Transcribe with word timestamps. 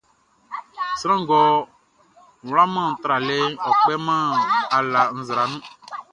Sran 0.99 1.19
ngʼɔ 1.23 1.41
wlaman 2.49 2.89
tralɛʼn, 3.01 3.51
ɔ 3.67 3.69
kpêman 3.81 4.23
ala 4.77 5.01
nzra 5.19 5.43
nun. 5.49 5.61